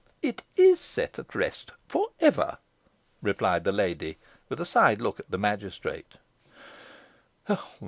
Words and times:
"It 0.23 0.41
is 0.55 0.79
set 0.79 1.19
at 1.19 1.35
rest 1.35 1.73
for 1.87 2.07
ever!" 2.19 2.57
replied 3.21 3.65
the 3.65 3.71
lady, 3.71 4.17
with 4.49 4.59
a 4.59 4.65
side 4.65 4.99
look 4.99 5.19
at 5.19 5.29
the 5.29 5.37
magistrate. 5.37 6.15